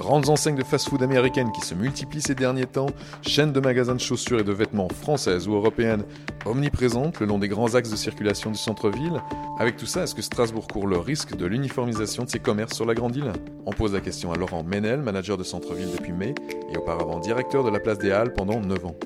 [0.00, 2.86] Grandes enseignes de fast-food américaines qui se multiplient ces derniers temps,
[3.20, 6.04] chaînes de magasins de chaussures et de vêtements françaises ou européennes
[6.46, 9.20] omniprésentes le long des grands axes de circulation du centre-ville.
[9.58, 12.86] Avec tout ça, est-ce que Strasbourg court le risque de l'uniformisation de ses commerces sur
[12.86, 13.30] la grande île?
[13.66, 16.34] On pose la question à Laurent Ménel, manager de centre-ville depuis mai
[16.72, 18.96] et auparavant directeur de la place des Halles pendant 9 ans.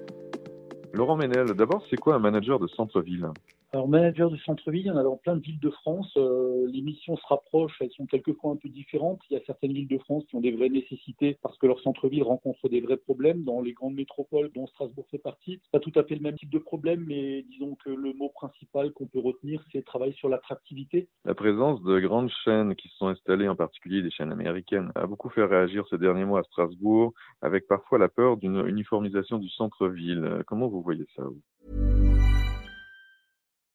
[0.92, 3.30] Laurent Ménel, d'abord, c'est quoi un manager de centre-ville?
[3.74, 6.12] Alors, manager de centre-ville, il y en a dans plein de villes de France.
[6.16, 9.20] Euh, les missions se rapprochent, elles sont quelquefois un peu différentes.
[9.28, 11.80] Il y a certaines villes de France qui ont des vraies nécessités parce que leur
[11.80, 13.42] centre-ville rencontre des vrais problèmes.
[13.42, 16.38] Dans les grandes métropoles, dont Strasbourg fait partie, c'est pas tout à fait le même
[16.38, 20.28] type de problème, mais disons que le mot principal qu'on peut retenir, c'est travailler sur
[20.28, 21.08] l'attractivité.
[21.24, 25.08] La présence de grandes chaînes qui se sont installées, en particulier des chaînes américaines, a
[25.08, 27.12] beaucoup fait réagir ces derniers mois à Strasbourg,
[27.42, 30.44] avec parfois la peur d'une uniformisation du centre-ville.
[30.46, 31.24] Comment vous voyez ça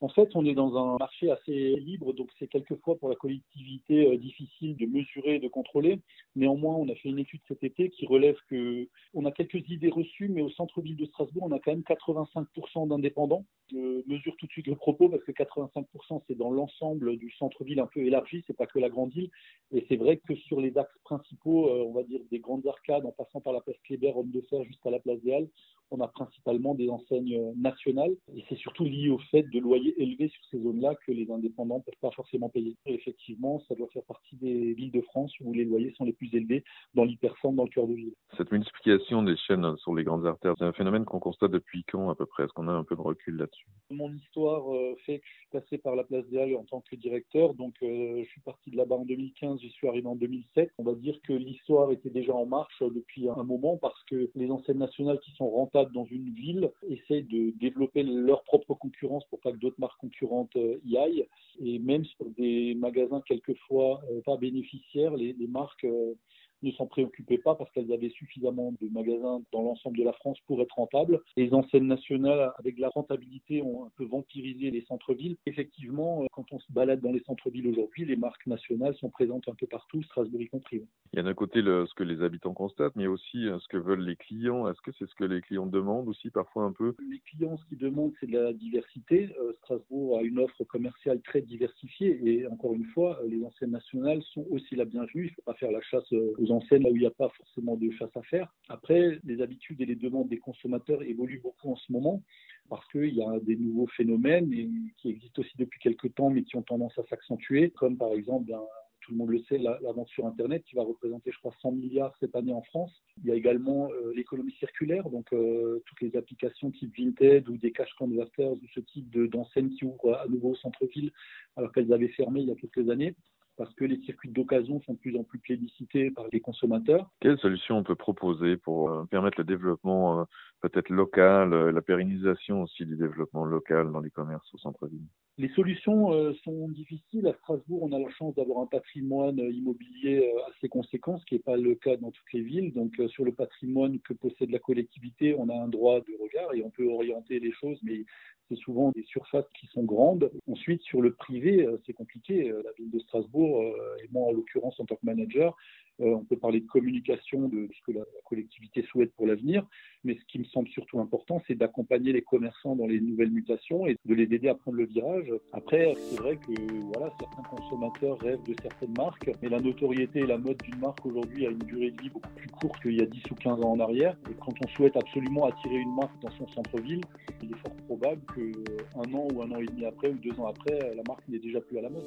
[0.00, 4.06] En fait, on est dans un marché assez libre, donc c'est quelquefois pour la collectivité
[4.06, 6.00] euh, difficile de mesurer et de contrôler.
[6.36, 9.90] Néanmoins, on a fait une étude cet été qui relève que on a quelques idées
[9.90, 13.44] reçues, mais au centre-ville de Strasbourg, on a quand même 85% d'indépendants.
[13.72, 17.80] Je mesure tout de suite le propos parce que 85% c'est dans l'ensemble du centre-ville
[17.80, 19.30] un peu élargi, c'est pas que la grande île.
[19.72, 23.04] Et c'est vrai que sur les axes principaux, euh, on va dire des grandes arcades
[23.04, 25.48] en passant par la place Kléber, Homme de Fer jusqu'à la place des Halles,
[25.90, 29.94] on a principalement des enseignes euh, nationales et c'est surtout lié au fait de loyers
[30.00, 32.76] élevés sur ces zones-là que les indépendants ne peuvent pas forcément payer.
[32.86, 36.12] Et effectivement, ça doit faire partie des villes de France où les loyers sont les
[36.12, 38.12] plus élevés dans l'hypercentre, dans le cœur de ville.
[38.36, 42.10] Cette multiplication des chaînes sur les grandes artères, c'est un phénomène qu'on constate depuis quand
[42.10, 42.44] à peu près?
[42.44, 43.66] Est-ce qu'on a un peu de recul là-dessus?
[43.90, 46.82] Mon histoire euh, fait que je suis passé par la place des Halles en tant
[46.88, 50.16] que directeur, donc euh, je suis parti de là-bas en 2015, j'y suis arrivé en
[50.16, 50.70] 2007.
[50.78, 54.50] On va dire que l'histoire était déjà en marche depuis un moment parce que les
[54.50, 59.40] enseignes nationales qui sont rentables dans une ville essaient de développer leur propre concurrence pour
[59.40, 61.26] pas que d'autres marques concurrentes euh, y aillent.
[61.60, 66.14] Et même sur des magasins quelquefois euh, pas bénéficiaires, les, marques euh,
[66.62, 70.38] ne s'en préoccupaient pas parce qu'elles avaient suffisamment de magasins dans l'ensemble de la France
[70.46, 71.20] pour être rentables.
[71.36, 75.36] Les enseignes nationales, avec la rentabilité, ont un peu vampirisé les centres-villes.
[75.46, 79.48] Effectivement, euh, quand on se balade dans les centres-villes aujourd'hui, les marques nationales sont présentes
[79.48, 80.82] un peu partout, Strasbourg y compris.
[81.12, 83.68] Il y a d'un côté le, ce que les habitants constatent, mais aussi euh, ce
[83.68, 84.68] que veulent les clients.
[84.68, 86.94] Est-ce que c'est ce que les clients demandent aussi parfois un peu?
[87.08, 89.34] Les clients, ce qu'ils demandent, c'est de la diversité.
[89.40, 94.22] Euh, Strasbourg a une offre commerciale très diversifiée et encore une fois, les enseignes nationales
[94.34, 95.26] sont aussi la bienvenue.
[95.26, 97.28] Il ne faut pas faire la chasse aux enseignes là où il n'y a pas
[97.30, 98.52] forcément de chasse à faire.
[98.68, 102.22] Après, les habitudes et les demandes des consommateurs évoluent beaucoup en ce moment
[102.68, 104.50] parce qu'il y a des nouveaux phénomènes
[104.98, 108.46] qui existent aussi depuis quelques temps mais qui ont tendance à s'accentuer, comme par exemple
[108.46, 108.60] bien,
[109.08, 112.14] tout le monde le sait, la, sur Internet qui va représenter, je crois, 100 milliards
[112.20, 112.92] cette année en France.
[113.22, 117.56] Il y a également euh, l'économie circulaire, donc euh, toutes les applications type Vinted ou
[117.56, 121.10] des cash converters ou ce type d'enseignes qui ouvrent à nouveau au centre-ville
[121.56, 123.14] alors qu'elles avaient fermé il y a quelques années
[123.58, 127.10] parce que les circuits d'occasion sont de plus en plus plébiscités par les consommateurs.
[127.20, 130.24] Quelles solutions on peut proposer pour euh, permettre le développement euh,
[130.60, 135.02] peut-être local, euh, la pérennisation aussi du développement local dans les commerces au centre-ville?
[135.38, 137.28] Les solutions sont difficiles.
[137.28, 141.40] À Strasbourg, on a la chance d'avoir un patrimoine immobilier assez conséquent, ce qui n'est
[141.40, 142.72] pas le cas dans toutes les villes.
[142.72, 146.64] Donc sur le patrimoine que possède la collectivité, on a un droit de regard et
[146.64, 148.04] on peut orienter les choses, mais
[148.48, 150.28] c'est souvent des surfaces qui sont grandes.
[150.50, 152.52] Ensuite, sur le privé, c'est compliqué.
[152.64, 155.56] La ville de Strasbourg, euh, et moi en l'occurrence en tant que manager,
[156.00, 159.66] on peut parler de communication, de ce que la collectivité souhaite pour l'avenir,
[160.04, 163.86] mais ce qui me semble surtout important, c'est d'accompagner les commerçants dans les nouvelles mutations
[163.86, 165.32] et de les aider à prendre le virage.
[165.52, 166.52] Après, c'est vrai que
[166.94, 171.04] voilà, certains consommateurs rêvent de certaines marques, mais la notoriété et la mode d'une marque
[171.04, 173.60] aujourd'hui a une durée de vie beaucoup plus courte qu'il y a 10 ou 15
[173.60, 174.16] ans en arrière.
[174.30, 177.02] Et quand on souhaite absolument attirer une marque dans son centre-ville,
[177.42, 180.46] il est fort probable qu'un an ou un an et demi après ou deux ans
[180.46, 182.06] après, la marque n'est déjà plus à la mode.